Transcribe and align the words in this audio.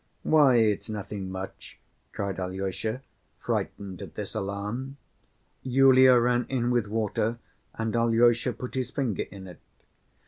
"Why, 0.23 0.55
it's 0.55 0.89
nothing 0.89 1.29
much," 1.29 1.79
cried 2.11 2.39
Alyosha, 2.39 3.03
frightened 3.39 4.01
at 4.01 4.15
this 4.15 4.33
alarm. 4.33 4.97
Yulia 5.61 6.17
ran 6.19 6.47
in 6.49 6.71
with 6.71 6.87
water 6.87 7.37
and 7.75 7.95
Alyosha 7.95 8.51
put 8.53 8.73
his 8.73 8.89
finger 8.89 9.25
in 9.29 9.45
it. 9.47 9.59